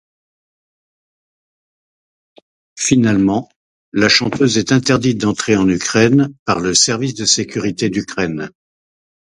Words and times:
Finalement, 2.75 3.49
la 3.93 4.09
chanteuse 4.09 4.57
est 4.57 4.71
interdite 4.71 5.19
d'entrée 5.21 5.55
en 5.55 5.69
Ukraine 5.69 6.33
par 6.45 6.59
le 6.59 6.73
Service 6.73 7.13
de 7.13 7.25
sécurité 7.25 7.91
d'Ukraine. 7.91 8.49